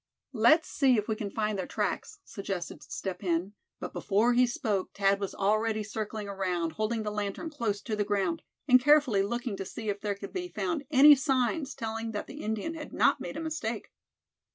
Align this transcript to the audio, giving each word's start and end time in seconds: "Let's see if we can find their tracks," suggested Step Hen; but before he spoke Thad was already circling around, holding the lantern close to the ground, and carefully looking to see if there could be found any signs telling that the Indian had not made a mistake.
"Let's 0.33 0.67
see 0.67 0.97
if 0.97 1.07
we 1.07 1.15
can 1.15 1.29
find 1.29 1.59
their 1.59 1.67
tracks," 1.67 2.17
suggested 2.25 2.81
Step 2.81 3.21
Hen; 3.21 3.53
but 3.79 3.93
before 3.93 4.33
he 4.33 4.47
spoke 4.47 4.93
Thad 4.95 5.19
was 5.19 5.35
already 5.35 5.83
circling 5.83 6.27
around, 6.27 6.71
holding 6.71 7.03
the 7.03 7.11
lantern 7.11 7.51
close 7.51 7.83
to 7.83 7.95
the 7.95 8.03
ground, 8.03 8.41
and 8.67 8.79
carefully 8.81 9.21
looking 9.21 9.55
to 9.57 9.63
see 9.63 9.89
if 9.89 10.01
there 10.01 10.15
could 10.15 10.33
be 10.33 10.47
found 10.49 10.85
any 10.89 11.13
signs 11.13 11.75
telling 11.75 12.13
that 12.13 12.25
the 12.25 12.41
Indian 12.41 12.73
had 12.73 12.91
not 12.93 13.21
made 13.21 13.37
a 13.37 13.41
mistake. 13.41 13.91